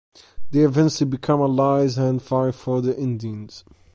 They 0.49 0.61
eventually 0.61 1.07
become 1.07 1.41
allies 1.41 1.99
and 1.99 2.19
fight 2.23 2.55
for 2.55 2.81
the 2.81 2.97
Indians. 2.99 3.63